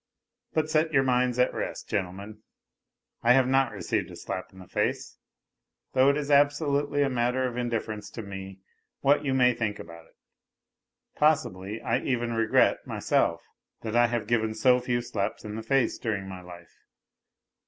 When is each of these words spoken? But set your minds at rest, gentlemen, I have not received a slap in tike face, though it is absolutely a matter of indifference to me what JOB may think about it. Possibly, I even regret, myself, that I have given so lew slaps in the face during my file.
But 0.53 0.67
set 0.67 0.91
your 0.91 1.03
minds 1.03 1.37
at 1.37 1.53
rest, 1.53 1.87
gentlemen, 1.87 2.41
I 3.21 3.33
have 3.33 3.47
not 3.47 3.71
received 3.71 4.09
a 4.09 4.15
slap 4.15 4.51
in 4.51 4.57
tike 4.57 4.71
face, 4.71 5.19
though 5.93 6.09
it 6.09 6.17
is 6.17 6.31
absolutely 6.31 7.03
a 7.03 7.07
matter 7.11 7.47
of 7.47 7.55
indifference 7.55 8.09
to 8.13 8.23
me 8.23 8.61
what 9.01 9.21
JOB 9.23 9.35
may 9.35 9.53
think 9.53 9.77
about 9.77 10.07
it. 10.07 10.17
Possibly, 11.17 11.79
I 11.83 11.99
even 11.99 12.33
regret, 12.33 12.87
myself, 12.87 13.43
that 13.81 13.95
I 13.95 14.07
have 14.07 14.25
given 14.25 14.55
so 14.55 14.77
lew 14.79 15.01
slaps 15.03 15.45
in 15.45 15.53
the 15.53 15.61
face 15.61 15.99
during 15.99 16.27
my 16.27 16.41
file. 16.41 16.65